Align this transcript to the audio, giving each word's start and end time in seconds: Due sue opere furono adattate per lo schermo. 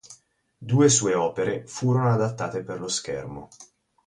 Due 0.57 0.89
sue 0.89 1.13
opere 1.13 1.63
furono 1.67 2.11
adattate 2.11 2.63
per 2.63 2.79
lo 2.79 2.87
schermo. 2.87 3.49